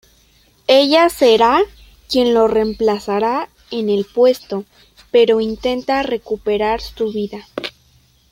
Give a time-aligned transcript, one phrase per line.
[0.65, 1.61] Ella será
[2.09, 4.65] quien lo reemplazará en el puesto;
[5.11, 7.45] pero intenta recuperar su vida.